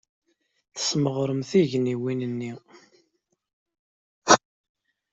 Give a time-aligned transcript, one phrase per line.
[0.75, 2.51] Tesmeɣrem tugniwin-nni.